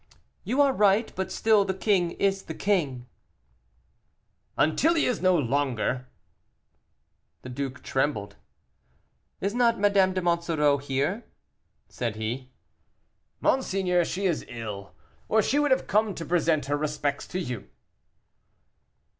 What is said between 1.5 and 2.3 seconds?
the king